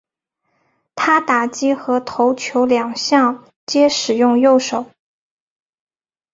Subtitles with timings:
[0.95, 4.87] 他打击和投球两项皆使用右手。